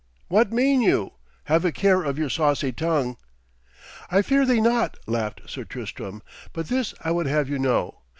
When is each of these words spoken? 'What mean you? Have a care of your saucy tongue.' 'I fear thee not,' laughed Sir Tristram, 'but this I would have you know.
'What 0.29 0.51
mean 0.51 0.81
you? 0.81 1.13
Have 1.43 1.63
a 1.63 1.71
care 1.71 2.01
of 2.01 2.17
your 2.17 2.27
saucy 2.31 2.71
tongue.' 2.71 3.17
'I 4.09 4.23
fear 4.23 4.45
thee 4.47 4.59
not,' 4.59 4.97
laughed 5.05 5.41
Sir 5.45 5.63
Tristram, 5.63 6.23
'but 6.53 6.69
this 6.69 6.95
I 7.03 7.11
would 7.11 7.27
have 7.27 7.47
you 7.49 7.59
know. 7.59 7.99